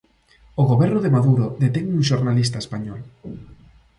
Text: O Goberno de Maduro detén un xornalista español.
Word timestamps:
O 0.61 0.63
Goberno 0.71 0.99
de 1.01 1.13
Maduro 1.15 1.45
detén 1.63 1.85
un 1.97 2.01
xornalista 2.09 2.57
español. 2.63 3.01